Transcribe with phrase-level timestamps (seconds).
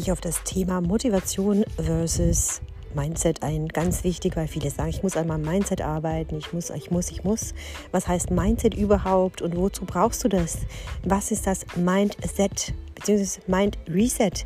[0.00, 2.60] ich auf das Thema Motivation versus
[2.94, 3.68] Mindset ein.
[3.68, 7.22] Ganz wichtig, weil viele sagen, ich muss meinem Mindset arbeiten, ich muss, ich muss, ich
[7.22, 7.54] muss.
[7.92, 10.58] Was heißt Mindset überhaupt und wozu brauchst du das?
[11.04, 13.40] Was ist das Mindset bzw.
[13.46, 14.44] Mind Reset?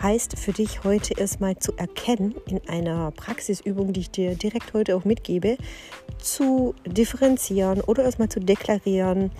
[0.00, 4.96] Heißt für dich heute erstmal zu erkennen in einer Praxisübung, die ich dir direkt heute
[4.96, 5.56] auch mitgebe,
[6.18, 9.30] zu differenzieren oder erstmal zu deklarieren,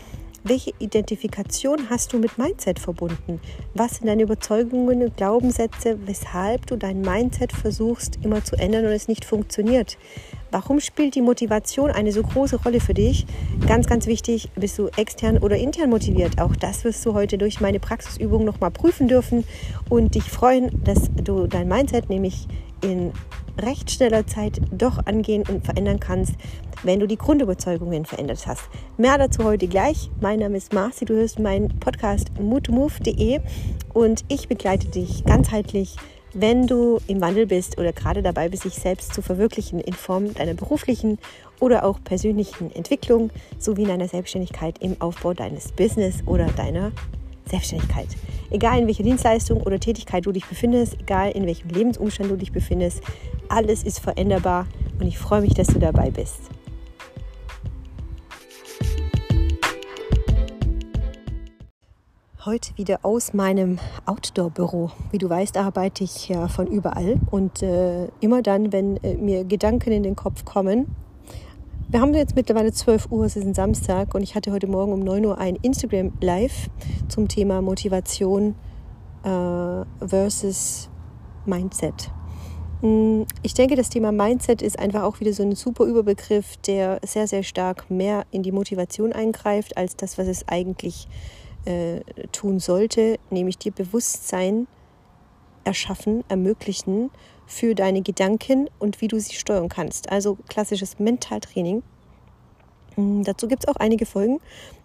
[0.45, 3.41] welche Identifikation hast du mit Mindset verbunden?
[3.75, 8.91] Was sind deine Überzeugungen und Glaubenssätze, weshalb du dein Mindset versuchst immer zu ändern und
[8.91, 9.99] es nicht funktioniert?
[10.50, 13.25] Warum spielt die Motivation eine so große Rolle für dich?
[13.67, 16.41] Ganz, ganz wichtig, bist du extern oder intern motiviert?
[16.41, 19.45] Auch das wirst du heute durch meine Praxisübung nochmal prüfen dürfen
[19.89, 22.49] und dich freuen, dass du dein Mindset nämlich
[22.83, 23.13] in
[23.61, 26.35] recht schneller Zeit doch angehen und verändern kannst,
[26.83, 28.63] wenn du die Grundüberzeugungen verändert hast.
[28.97, 30.11] Mehr dazu heute gleich.
[30.21, 33.41] Mein Name ist Marci, du hörst meinen Podcast moodmove.de
[33.92, 35.97] und ich begleite dich ganzheitlich,
[36.34, 40.33] wenn du im Wandel bist oder gerade dabei bist, dich selbst zu verwirklichen in Form
[40.33, 41.19] deiner beruflichen
[41.61, 46.91] oder auch persönlichen Entwicklung sowie in deiner Selbstständigkeit im Aufbau deines Business oder deiner
[47.47, 48.09] Selbstständigkeit.
[48.50, 52.53] Egal in welcher Dienstleistung oder Tätigkeit du dich befindest, egal in welchem Lebensumstand du dich
[52.53, 53.03] befindest,
[53.53, 54.67] alles ist veränderbar
[54.98, 56.41] und ich freue mich, dass du dabei bist.
[62.44, 64.91] Heute wieder aus meinem Outdoor-Büro.
[65.12, 69.44] Wie du weißt, arbeite ich ja von überall und äh, immer dann, wenn äh, mir
[69.44, 70.97] Gedanken in den Kopf kommen.
[71.89, 74.92] Wir haben jetzt mittlerweile 12 Uhr, es ist ein Samstag und ich hatte heute Morgen
[74.92, 76.69] um 9 Uhr ein Instagram Live
[77.09, 78.56] zum Thema Motivation
[79.22, 80.89] äh, versus
[81.44, 82.11] Mindset.
[82.83, 87.00] Mm, ich denke, das Thema Mindset ist einfach auch wieder so ein super Überbegriff, der
[87.05, 91.06] sehr, sehr stark mehr in die Motivation eingreift, als das, was es eigentlich
[91.64, 92.00] äh,
[92.33, 94.66] tun sollte, nämlich dir Bewusstsein
[95.64, 97.10] erschaffen, ermöglichen
[97.47, 100.10] für deine Gedanken und wie du sie steuern kannst.
[100.10, 101.84] Also klassisches Mentaltraining.
[102.97, 104.41] Mm, dazu gibt es auch einige Folgen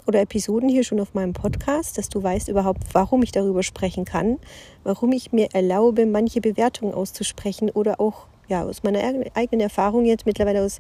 [0.08, 4.06] oder Episoden hier schon auf meinem Podcast, dass du weißt überhaupt, warum ich darüber sprechen
[4.06, 4.40] kann,
[4.84, 10.26] warum ich mir erlaube, manche Bewertungen auszusprechen oder auch ja, aus meiner eigenen Erfahrung jetzt
[10.26, 10.80] mittlerweile aus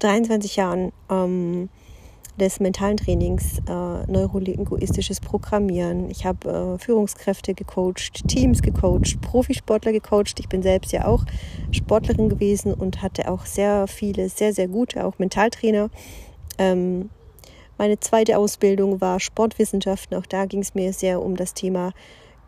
[0.00, 0.92] 23 Jahren.
[1.10, 1.68] Ähm,
[2.38, 6.10] des mentalen Trainings, äh, neurolinguistisches Programmieren.
[6.10, 10.38] Ich habe äh, Führungskräfte gecoacht, Teams gecoacht, Profisportler gecoacht.
[10.38, 11.24] Ich bin selbst ja auch
[11.70, 15.88] Sportlerin gewesen und hatte auch sehr viele, sehr, sehr gute, auch Mentaltrainer.
[16.58, 17.10] Ähm,
[17.78, 20.16] meine zweite Ausbildung war Sportwissenschaften.
[20.16, 21.92] Auch da ging es mir sehr um das Thema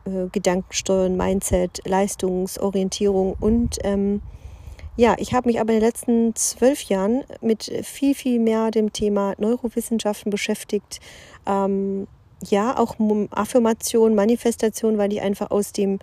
[0.04, 4.22] äh, Gedankensteuern, Mindset, Leistungsorientierung und ähm,
[4.96, 8.92] ja, ich habe mich aber in den letzten zwölf Jahren mit viel, viel mehr dem
[8.92, 10.98] Thema Neurowissenschaften beschäftigt.
[11.46, 12.08] Ähm,
[12.42, 12.96] ja, auch
[13.30, 16.00] Affirmation, Manifestation, weil ich einfach aus dem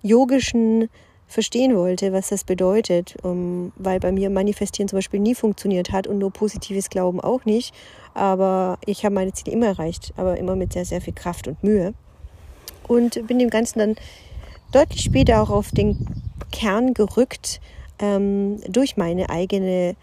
[0.00, 0.88] yogischen
[1.26, 5.90] verstehen wollte, was das bedeutet, um, ähm, weil bei mir Manifestieren zum Beispiel nie funktioniert
[5.90, 7.74] hat und nur positives Glauben auch nicht.
[8.16, 11.62] Aber ich habe meine Ziele immer erreicht, aber immer mit sehr, sehr viel Kraft und
[11.62, 11.92] Mühe.
[12.88, 13.96] Und bin dem Ganzen dann
[14.72, 16.06] deutlich später auch auf den
[16.50, 17.60] Kern gerückt,
[17.98, 19.96] ähm, durch meine eigene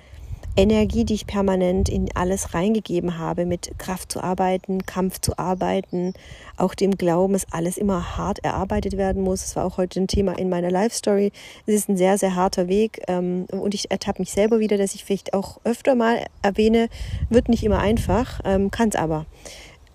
[0.55, 6.13] Energie, die ich permanent in alles reingegeben habe, mit Kraft zu arbeiten, Kampf zu arbeiten,
[6.57, 9.41] auch dem Glauben, dass alles immer hart erarbeitet werden muss.
[9.41, 11.31] Das war auch heute ein Thema in meiner Life Story.
[11.65, 14.93] Es ist ein sehr, sehr harter Weg ähm, und ich ertappe mich selber wieder, dass
[14.93, 16.87] ich vielleicht auch öfter mal erwähne,
[17.29, 19.25] wird nicht immer einfach, ähm, kann es aber.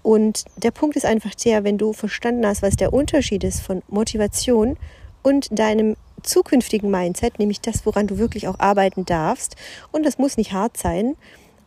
[0.02, 3.82] Und der Punkt ist einfach der, wenn du verstanden hast, was der Unterschied ist von
[3.88, 4.76] Motivation
[5.22, 9.56] und deinem zukünftigen Mindset, nämlich das, woran du wirklich auch arbeiten darfst.
[9.92, 11.16] Und das muss nicht hart sein,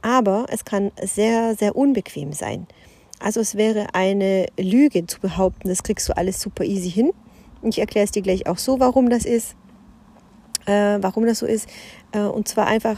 [0.01, 2.67] aber es kann sehr, sehr unbequem sein.
[3.19, 7.11] Also es wäre eine Lüge zu behaupten, das kriegst du alles super easy hin.
[7.61, 9.55] Ich erkläre es dir gleich auch so, warum das ist,
[10.65, 11.69] äh, warum das so ist.
[12.11, 12.97] Äh, und zwar einfach,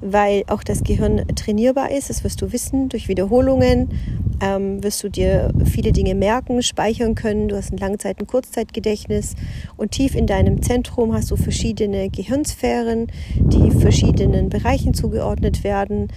[0.00, 2.10] weil auch das Gehirn trainierbar ist.
[2.10, 4.25] Das wirst du wissen durch Wiederholungen.
[4.40, 7.48] Ähm, wirst du dir viele Dinge merken, speichern können.
[7.48, 9.34] Du hast ein Langzeit- und Kurzzeitgedächtnis.
[9.76, 16.08] Und tief in deinem Zentrum hast du verschiedene Gehirnsphären, die verschiedenen Bereichen zugeordnet werden,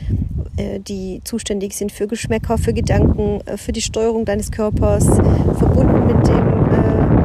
[0.58, 6.08] äh, die zuständig sind für Geschmäcker, für Gedanken, äh, für die Steuerung deines Körpers, verbunden
[6.08, 7.19] mit dem äh,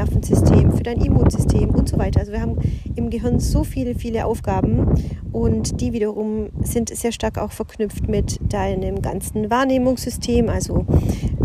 [0.00, 2.20] Nervensystem, für dein Immunsystem und so weiter.
[2.20, 2.56] Also wir haben
[2.96, 4.94] im Gehirn so viele, viele Aufgaben
[5.30, 10.86] und die wiederum sind sehr stark auch verknüpft mit deinem ganzen Wahrnehmungssystem, also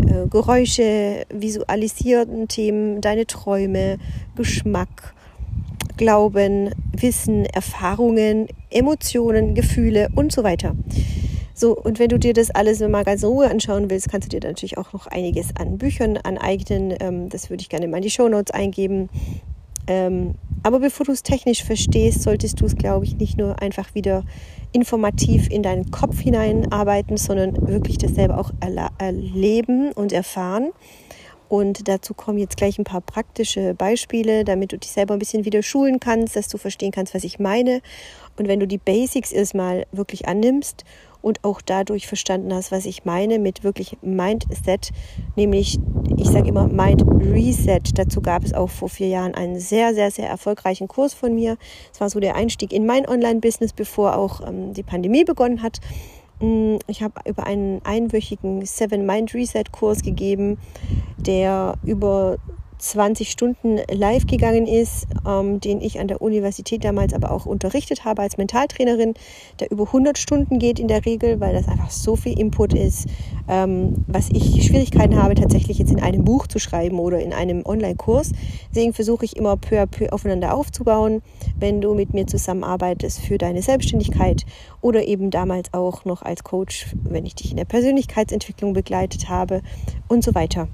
[0.08, 3.98] äh, Geräusche, visualisierten Themen, deine Träume,
[4.36, 5.14] Geschmack,
[5.98, 10.74] Glauben, Wissen, Erfahrungen, Emotionen, Gefühle und so weiter.
[11.58, 14.38] So, und wenn du dir das alles mal ganz in Ruhe anschauen willst, kannst du
[14.38, 16.94] dir natürlich auch noch einiges an Büchern aneignen.
[17.00, 19.08] Ähm, das würde ich gerne mal in die Show Notes eingeben.
[19.86, 23.94] Ähm, aber bevor du es technisch verstehst, solltest du es, glaube ich, nicht nur einfach
[23.94, 24.24] wieder
[24.72, 28.50] informativ in deinen Kopf hineinarbeiten, sondern wirklich das selber auch
[28.98, 30.72] erleben und erfahren.
[31.48, 35.46] Und dazu kommen jetzt gleich ein paar praktische Beispiele, damit du dich selber ein bisschen
[35.46, 37.80] wieder schulen kannst, dass du verstehen kannst, was ich meine.
[38.36, 40.84] Und wenn du die Basics erstmal wirklich annimmst
[41.26, 44.92] und auch dadurch verstanden hast, was ich meine mit wirklich Mindset,
[45.34, 45.76] nämlich,
[46.16, 47.80] ich sage immer Mind Reset.
[47.96, 51.56] Dazu gab es auch vor vier Jahren einen sehr, sehr, sehr erfolgreichen Kurs von mir.
[51.92, 55.80] Es war so der Einstieg in mein Online-Business, bevor auch ähm, die Pandemie begonnen hat.
[56.38, 60.58] Mm, ich habe über einen einwöchigen Seven Mind Reset Kurs gegeben,
[61.16, 62.36] der über
[62.78, 68.04] 20 Stunden live gegangen ist, ähm, den ich an der Universität damals aber auch unterrichtet
[68.04, 69.14] habe als Mentaltrainerin,
[69.60, 73.06] der über 100 Stunden geht in der Regel, weil das einfach so viel Input ist,
[73.48, 77.64] ähm, was ich Schwierigkeiten habe, tatsächlich jetzt in einem Buch zu schreiben oder in einem
[77.64, 78.32] Online-Kurs.
[78.70, 81.22] Deswegen versuche ich immer peu à peu aufeinander aufzubauen,
[81.58, 84.44] wenn du mit mir zusammenarbeitest für deine Selbstständigkeit
[84.80, 89.62] oder eben damals auch noch als Coach, wenn ich dich in der Persönlichkeitsentwicklung begleitet habe
[90.08, 90.68] und so weiter.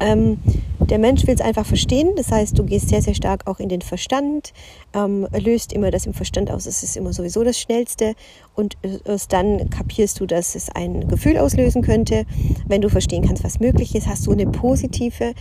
[0.00, 0.38] Ähm,
[0.80, 3.68] der Mensch will es einfach verstehen, das heißt, du gehst sehr, sehr stark auch in
[3.68, 4.52] den Verstand,
[4.92, 8.14] ähm, löst immer das im Verstand aus, es ist immer sowieso das Schnellste.
[8.54, 12.24] Und erst dann kapierst du, dass es ein Gefühl auslösen könnte.
[12.66, 15.34] Wenn du verstehen kannst, was möglich ist, hast du eine positive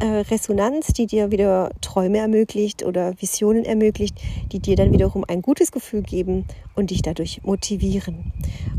[0.00, 4.18] äh, Resonanz, die dir wieder Träume ermöglicht oder Visionen ermöglicht,
[4.52, 6.44] die dir dann wiederum ein gutes Gefühl geben
[6.76, 8.32] und dich dadurch motivieren.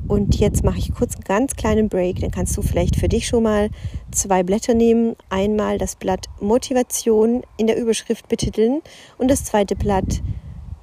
[0.08, 3.28] Und jetzt mache ich kurz einen ganz kleinen Break, dann kannst du vielleicht für dich
[3.28, 3.70] schon mal
[4.12, 5.16] zwei Blätter nehmen.
[5.30, 8.82] Einmal das Blatt Motivation in der Überschrift betiteln
[9.18, 10.22] und das zweite Blatt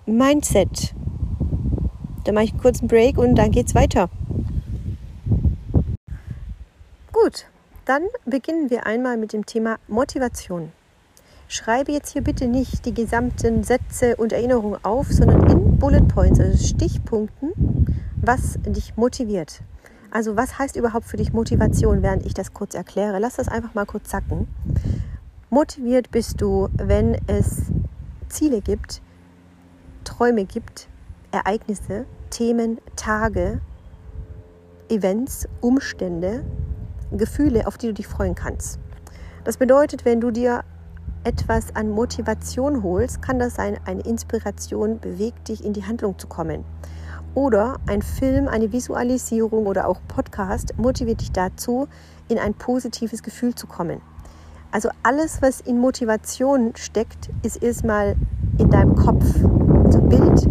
[0.07, 0.95] Mindset.
[2.25, 4.11] Dann mache ich einen kurzen Break und dann geht's weiter.
[7.13, 7.47] Gut,
[7.85, 10.73] dann beginnen wir einmal mit dem Thema Motivation.
[11.49, 16.41] Schreibe jetzt hier bitte nicht die gesamten Sätze und Erinnerungen auf, sondern in Bullet Points,
[16.41, 17.53] also Stichpunkten,
[18.17, 19.61] was dich motiviert.
[20.11, 23.19] Also was heißt überhaupt für dich Motivation, während ich das kurz erkläre?
[23.19, 24.49] Lass das einfach mal kurz sacken.
[25.51, 27.63] Motiviert bist du, wenn es
[28.29, 29.03] Ziele gibt,
[30.05, 30.89] Träume gibt,
[31.31, 33.61] Ereignisse, Themen, Tage,
[34.89, 36.45] Events, Umstände,
[37.13, 38.79] Gefühle, auf die du dich freuen kannst.
[39.45, 40.65] Das bedeutet, wenn du dir
[41.25, 46.27] etwas an Motivation holst, kann das sein, eine Inspiration bewegt dich in die Handlung zu
[46.27, 46.65] kommen.
[47.35, 51.89] Oder ein Film, eine Visualisierung oder auch Podcast motiviert dich dazu,
[52.29, 54.01] in ein positives Gefühl zu kommen.
[54.71, 58.17] Also alles, was in Motivation steckt, ist erstmal
[58.59, 59.25] in deinem Kopf.
[59.85, 60.47] Also Bild,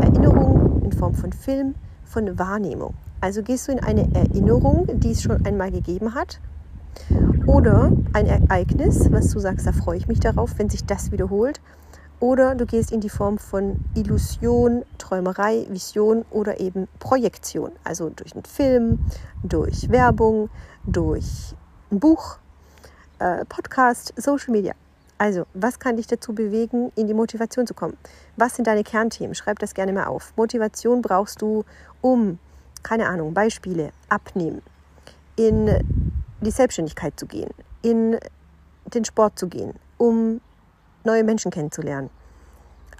[0.00, 1.74] Erinnerung in Form von Film,
[2.04, 2.94] von Wahrnehmung.
[3.20, 6.40] Also gehst du in eine Erinnerung, die es schon einmal gegeben hat,
[7.46, 11.60] oder ein Ereignis, was du sagst, da freue ich mich darauf, wenn sich das wiederholt.
[12.20, 17.70] Oder du gehst in die Form von Illusion, Träumerei, Vision oder eben Projektion.
[17.84, 18.98] Also durch einen Film,
[19.44, 20.50] durch Werbung,
[20.84, 21.54] durch
[21.92, 22.38] ein Buch,
[23.20, 24.74] äh, Podcast, Social Media.
[25.16, 27.96] Also, was kann dich dazu bewegen, in die Motivation zu kommen?
[28.36, 29.34] Was sind deine Kernthemen?
[29.34, 30.32] Schreib das gerne mal auf.
[30.36, 31.64] Motivation brauchst du,
[32.00, 32.38] um
[32.82, 34.62] keine Ahnung, Beispiele, abnehmen,
[35.36, 35.68] in
[36.40, 37.50] die Selbstständigkeit zu gehen,
[37.82, 38.18] in
[38.86, 40.40] den Sport zu gehen, um
[41.04, 42.10] neue Menschen kennenzulernen,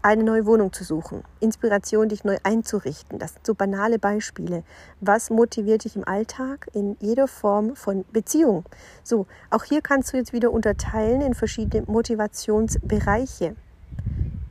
[0.02, 3.18] eine neue Wohnung zu suchen, Inspiration, dich neu einzurichten.
[3.18, 4.62] Das sind so banale Beispiele.
[5.00, 8.64] Was motiviert dich im Alltag in jeder Form von Beziehung?
[9.02, 13.56] So, auch hier kannst du jetzt wieder unterteilen in verschiedene Motivationsbereiche.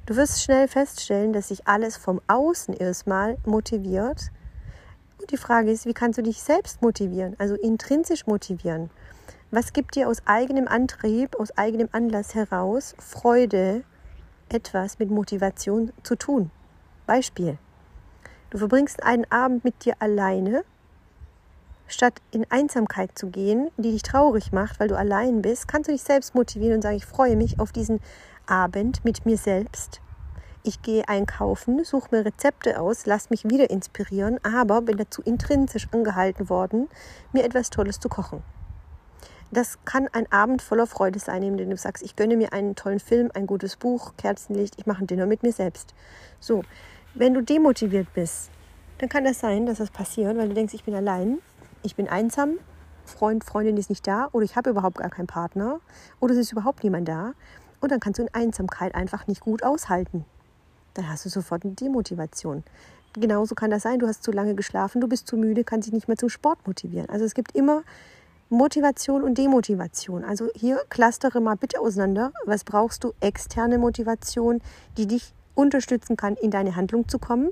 [0.06, 4.32] Du wirst schnell feststellen, dass sich alles vom Außen erstmal motiviert
[5.30, 8.90] die Frage ist, wie kannst du dich selbst motivieren, also intrinsisch motivieren?
[9.52, 13.84] Was gibt dir aus eigenem Antrieb, aus eigenem Anlass heraus Freude,
[14.50, 16.52] etwas mit Motivation zu tun?
[17.06, 17.58] Beispiel.
[18.50, 20.64] Du verbringst einen Abend mit dir alleine,
[21.88, 25.94] statt in Einsamkeit zu gehen, die dich traurig macht, weil du allein bist, kannst du
[25.94, 28.00] dich selbst motivieren und sagen, ich freue mich auf diesen
[28.46, 30.02] Abend mit mir selbst
[30.68, 35.88] ich gehe einkaufen, suche mir Rezepte aus, lasse mich wieder inspirieren, aber bin dazu intrinsisch
[35.94, 36.90] angehalten worden,
[37.32, 38.44] mir etwas Tolles zu kochen.
[39.50, 42.76] Das kann ein Abend voller Freude sein, in dem du sagst, ich gönne mir einen
[42.76, 45.96] tollen Film, ein gutes Buch, Kerzenlicht, ich mache ein Dinner mit mir selbst.
[46.42, 46.64] So,
[47.14, 48.52] wenn du demotiviert bist,
[48.98, 51.38] dann kann das sein, dass das passiert, weil du denkst, ich bin allein,
[51.82, 52.60] ich bin einsam,
[53.06, 55.80] Freund, Freundin ist nicht da oder ich habe überhaupt gar keinen Partner
[56.20, 57.32] oder es ist überhaupt niemand da
[57.80, 60.26] und dann kannst du in Einsamkeit einfach nicht gut aushalten
[60.98, 62.64] dann hast du sofort eine Demotivation.
[63.14, 65.94] genauso kann das sein, du hast zu lange geschlafen, du bist zu müde, kannst dich
[65.94, 67.10] nicht mehr zum Sport motivieren.
[67.10, 67.84] Also es gibt immer
[68.50, 70.24] Motivation und Demotivation.
[70.24, 72.32] Also hier clustere mal bitte auseinander.
[72.46, 73.14] Was brauchst du?
[73.20, 74.62] Externe Motivation,
[74.98, 77.50] die dich unterstützen kann, in deine Handlung zu kommen.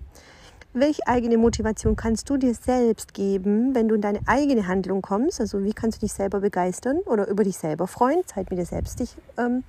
[0.73, 5.39] Welche eigene Motivation kannst du dir selbst geben, wenn du in deine eigene Handlung kommst?
[5.39, 8.65] Also wie kannst du dich selber begeistern oder über dich selber freuen, Zeit mit dir
[8.65, 9.63] selbst dich ähm,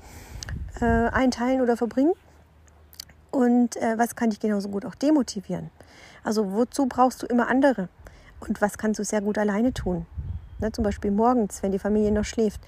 [0.81, 2.13] äh, einteilen oder verbringen?
[3.31, 5.71] Und äh, was kann dich genauso gut auch demotivieren?
[6.25, 7.89] Also wozu brauchst du immer andere?
[8.41, 10.07] Und was kannst du sehr gut alleine tun?
[10.59, 12.61] Ne, zum Beispiel morgens, wenn die Familie noch schläft,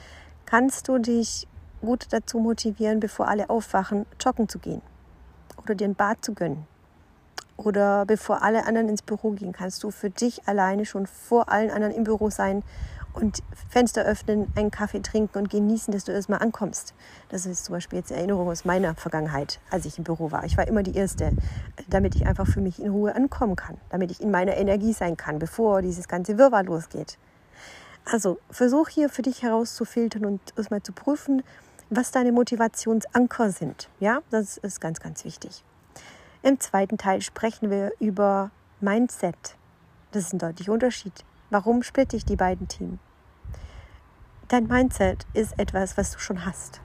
[0.46, 1.46] kannst du dich
[1.80, 4.82] gut dazu motivieren, bevor alle aufwachen, joggen zu gehen
[5.62, 6.66] oder dir ein Bad zu gönnen.
[7.56, 11.70] Oder bevor alle anderen ins Büro gehen, kannst du für dich alleine schon vor allen
[11.70, 12.62] anderen im Büro sein
[13.12, 16.94] und Fenster öffnen, einen Kaffee trinken und genießen, dass du erstmal ankommst.
[17.28, 20.44] Das ist zum Beispiel jetzt Erinnerung aus meiner Vergangenheit, als ich im Büro war.
[20.44, 21.32] Ich war immer die Erste,
[21.88, 25.16] damit ich einfach für mich in Ruhe ankommen kann, damit ich in meiner Energie sein
[25.16, 27.18] kann, bevor dieses ganze Wirrwarr losgeht.
[28.04, 31.42] Also versuch hier für dich herauszufiltern und erstmal zu prüfen,
[31.90, 33.88] was deine Motivationsanker sind.
[34.00, 35.64] Ja, das ist ganz, ganz wichtig.
[36.42, 38.50] Im zweiten Teil sprechen wir über
[38.80, 39.56] Mindset.
[40.12, 41.24] Das ist ein deutlicher Unterschied.
[41.50, 42.98] Warum splitte ich die beiden Teams?
[44.48, 46.82] Dein Mindset ist etwas, was du schon hast.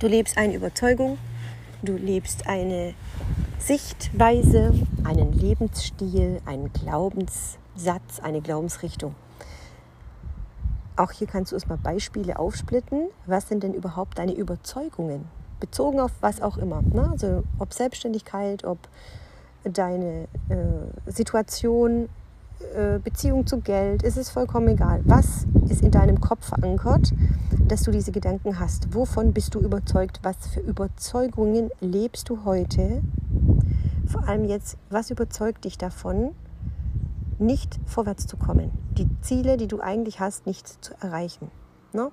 [0.00, 1.16] Du lebst eine Überzeugung,
[1.82, 2.92] du lebst eine
[3.58, 4.74] Sichtweise,
[5.04, 9.14] einen Lebensstil, einen Glaubenssatz, eine Glaubensrichtung.
[10.96, 13.08] Auch hier kannst du erstmal Beispiele aufsplitten.
[13.24, 15.26] Was sind denn überhaupt deine Überzeugungen?
[15.58, 16.82] Bezogen auf was auch immer.
[16.82, 17.08] Ne?
[17.10, 18.78] Also ob Selbstständigkeit, ob
[19.64, 22.10] deine äh, Situation,
[23.02, 25.02] Beziehung zu Geld, ist es vollkommen egal.
[25.04, 27.12] Was ist in deinem Kopf verankert,
[27.66, 28.94] dass du diese Gedanken hast?
[28.94, 30.20] Wovon bist du überzeugt?
[30.22, 33.02] Was für Überzeugungen lebst du heute?
[34.06, 36.34] Vor allem jetzt, was überzeugt dich davon,
[37.38, 41.50] nicht vorwärts zu kommen, die Ziele, die du eigentlich hast, nicht zu erreichen.
[41.92, 42.10] Ne?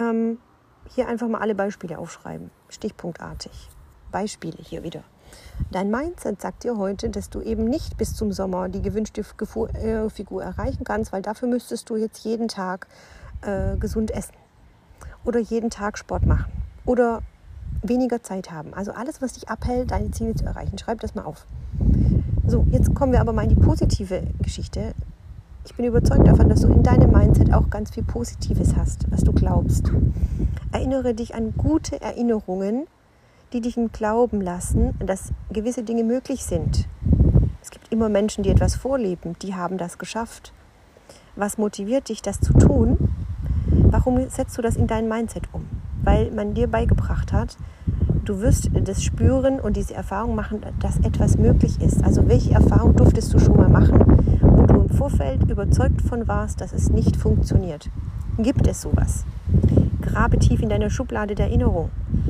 [0.00, 0.38] Ähm,
[0.88, 3.68] hier einfach mal alle Beispiele aufschreiben, stichpunktartig.
[4.10, 5.02] Beispiele hier wieder.
[5.70, 10.08] Dein Mindset sagt dir heute, dass du eben nicht bis zum Sommer die gewünschte äh,
[10.10, 12.86] Figur erreichen kannst, weil dafür müsstest du jetzt jeden Tag
[13.42, 14.34] äh, gesund essen
[15.24, 16.50] oder jeden Tag Sport machen
[16.86, 17.22] oder
[17.82, 18.74] weniger Zeit haben.
[18.74, 20.78] Also alles, was dich abhält, deine Ziele zu erreichen.
[20.78, 21.46] Schreib das mal auf.
[22.46, 24.94] So, jetzt kommen wir aber mal in die positive Geschichte.
[25.64, 29.22] Ich bin überzeugt davon, dass du in deinem Mindset auch ganz viel Positives hast, was
[29.22, 29.92] du glaubst.
[30.72, 32.86] Erinnere dich an gute Erinnerungen,
[33.52, 36.88] die dich glauben lassen, dass gewisse Dinge möglich sind.
[37.62, 40.52] Es gibt immer Menschen, die etwas vorleben, die haben das geschafft.
[41.36, 43.14] Was motiviert dich, das zu tun?
[43.66, 45.66] Warum setzt du das in dein Mindset um?
[46.02, 47.56] Weil man dir beigebracht hat,
[48.28, 52.04] Du wirst das spüren und diese Erfahrung machen, dass etwas möglich ist.
[52.04, 53.98] Also welche Erfahrung durftest du schon mal machen,
[54.42, 57.88] wo du im Vorfeld überzeugt von warst, dass es nicht funktioniert?
[58.36, 59.24] Gibt es sowas?
[60.02, 61.88] Grabe tief in deiner Schublade der Erinnerung.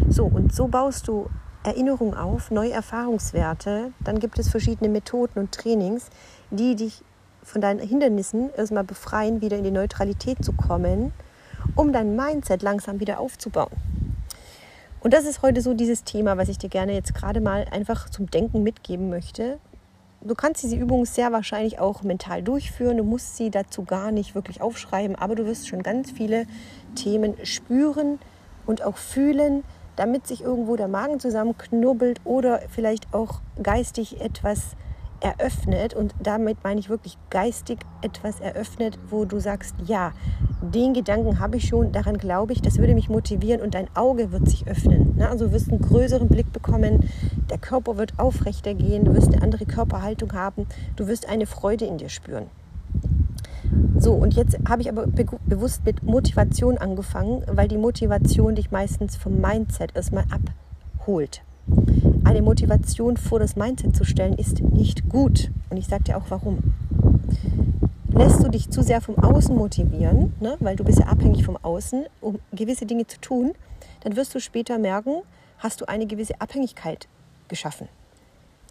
[0.09, 1.29] So, und so baust du
[1.65, 3.93] Erinnerung auf, neue Erfahrungswerte.
[4.01, 6.09] Dann gibt es verschiedene Methoden und Trainings,
[6.51, 7.03] die dich
[7.43, 11.13] von deinen Hindernissen erstmal befreien, wieder in die Neutralität zu kommen,
[11.75, 13.73] um dein Mindset langsam wieder aufzubauen.
[15.01, 18.09] Und das ist heute so dieses Thema, was ich dir gerne jetzt gerade mal einfach
[18.11, 19.59] zum Denken mitgeben möchte.
[20.21, 22.97] Du kannst diese Übung sehr wahrscheinlich auch mental durchführen.
[22.97, 26.47] Du musst sie dazu gar nicht wirklich aufschreiben, aber du wirst schon ganz viele
[26.97, 28.19] Themen spüren
[28.67, 29.63] und auch fühlen,
[29.99, 34.77] damit sich irgendwo der Magen zusammenknubbelt oder vielleicht auch geistig etwas
[35.21, 35.95] eröffnet.
[35.95, 40.13] Und damit meine ich wirklich geistig etwas eröffnet, wo du sagst, ja,
[40.63, 44.31] den Gedanken habe ich schon, daran glaube ich, das würde mich motivieren und dein Auge
[44.31, 45.17] wird sich öffnen.
[45.17, 45.29] Ne?
[45.29, 47.11] Also du wirst einen größeren Blick bekommen,
[47.51, 51.87] der Körper wird aufrechter gehen, du wirst eine andere Körperhaltung haben, du wirst eine Freude
[51.87, 52.47] in dir spüren.
[53.99, 58.71] So, und jetzt habe ich aber be bewusst mit Motivation angefangen, weil die Motivation dich
[58.71, 61.43] meistens vom Mindset erstmal abholt.
[62.25, 65.51] Eine Motivation vor das Mindset zu stellen, ist nicht gut.
[65.71, 66.75] Und ich sage dir auch warum
[68.19, 70.57] lässt du dich zu sehr vom Außen motivieren, ne?
[70.61, 73.53] weil du bist ja abhängig vom Außen, um gewisse Dinge zu tun,
[74.01, 75.23] dann wirst du später merken,
[75.59, 77.09] hast du eine gewisse Abhängigkeit
[77.49, 77.89] geschaffen.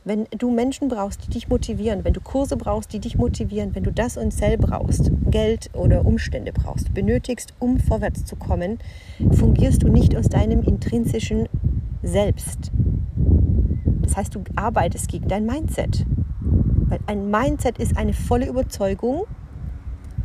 [0.04, 3.84] Wenn du Menschen brauchst, die dich motivieren, wenn du Kurse brauchst, die dich motivieren, wenn
[3.84, 8.80] du das und Zell brauchst, Geld oder Umstände brauchst, benötigst, um vorwärts zu kommen,
[9.32, 11.50] fungierst du nicht aus deinem intrinsischen
[12.04, 12.72] Selbst.
[14.01, 16.06] Das heißt, du arbeitest gegen dein Mindset.
[16.39, 19.25] Weil ein Mindset ist eine volle Überzeugung,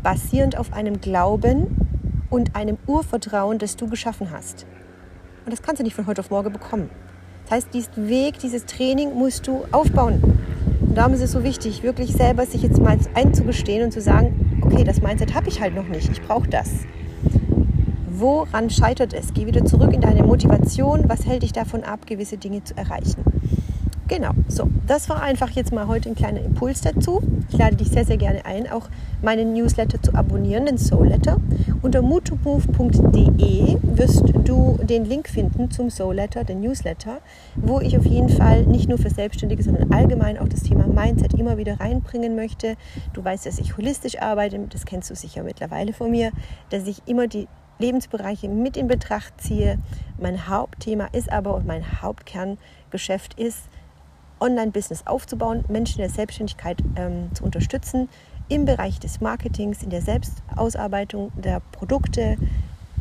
[0.03, 1.77] basierend auf einem Glauben
[2.31, 4.65] und einem Urvertrauen, das du geschaffen hast.
[5.45, 6.89] Und das kannst du nicht von heute auf morgen bekommen.
[7.53, 10.23] Heißt, diesen Weg, dieses Training musst du aufbauen.
[10.81, 14.59] Und darum ist es so wichtig, wirklich selber sich jetzt mal einzugestehen und zu sagen,
[14.63, 16.71] okay, das Mindset habe ich halt noch nicht, ich brauche das.
[18.09, 19.35] Woran scheitert es?
[19.35, 21.11] Geh wieder zurück in deine Motivation.
[21.11, 23.23] Was hält dich davon ab, gewisse Dinge zu erreichen?
[24.15, 27.23] Genau, so, das war einfach jetzt mal heute ein kleiner Impuls dazu.
[27.49, 28.91] Ich lade dich sehr, sehr gerne ein, auch
[29.23, 31.39] meinen Newsletter zu abonnieren, den Soul Letter.
[31.81, 37.21] Unter mutumove.de wirst du den Link finden zum Soul Letter, den Newsletter,
[37.57, 41.33] wo ich auf jeden Fall nicht nur für Selbstständige, sondern allgemein auch das Thema Mindset
[41.33, 42.77] immer wieder reinbringen möchte.
[43.15, 46.33] Du weißt, dass ich holistisch arbeite, das kennst du sicher mittlerweile von mir,
[46.69, 49.79] dass ich immer die Lebensbereiche mit in Betracht ziehe.
[50.21, 53.71] Mein Hauptthema ist aber und mein Hauptkerngeschäft ist,
[54.43, 58.09] Online-Business aufzubauen, Menschen in der Selbstständigkeit ähm, zu unterstützen,
[58.49, 62.37] im Bereich des Marketings, in der Selbstausarbeitung der Produkte,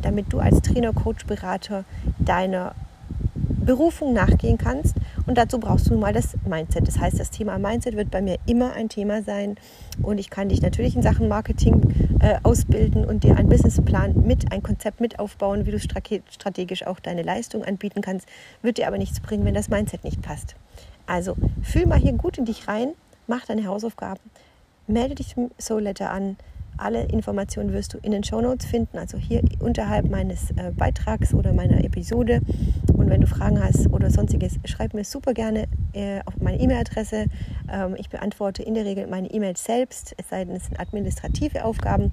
[0.00, 1.84] damit du als Trainer, Coach, Berater
[2.18, 2.74] deiner
[3.64, 4.96] Berufung nachgehen kannst.
[5.26, 6.88] Und dazu brauchst du nun mal das Mindset.
[6.88, 9.56] Das heißt, das Thema Mindset wird bei mir immer ein Thema sein.
[10.02, 11.80] Und ich kann dich natürlich in Sachen Marketing
[12.20, 16.98] äh, ausbilden und dir einen Businessplan mit, ein Konzept mit aufbauen, wie du strategisch auch
[17.00, 18.26] deine Leistung anbieten kannst.
[18.62, 20.56] Wird dir aber nichts bringen, wenn das Mindset nicht passt.
[21.06, 22.92] Also fühl mal hier gut in dich rein,
[23.26, 24.20] mach deine Hausaufgaben,
[24.86, 26.36] melde dich zum Soul Letter an.
[26.78, 31.34] Alle Informationen wirst du in den Show Notes finden, also hier unterhalb meines äh, Beitrags
[31.34, 32.40] oder meiner Episode.
[32.94, 37.26] Und wenn du Fragen hast oder sonstiges, schreib mir super gerne äh, auf meine E-Mail-Adresse.
[37.70, 41.64] Ähm, ich beantworte in der Regel meine E-Mails selbst, es sei denn, es sind administrative
[41.64, 42.10] Aufgaben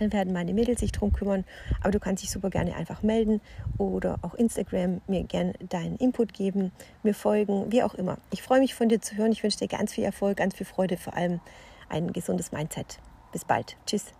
[0.00, 1.44] dann werden meine Mädels sich drum kümmern.
[1.80, 3.40] Aber du kannst dich super gerne einfach melden
[3.78, 6.72] oder auch Instagram mir gerne deinen Input geben,
[7.02, 8.18] mir folgen, wie auch immer.
[8.30, 9.32] Ich freue mich von dir zu hören.
[9.32, 11.40] Ich wünsche dir ganz viel Erfolg, ganz viel Freude, vor allem
[11.88, 12.98] ein gesundes Mindset.
[13.32, 13.76] Bis bald.
[13.86, 14.12] Tschüss.